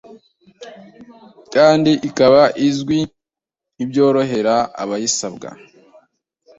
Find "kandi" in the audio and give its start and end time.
1.53-1.91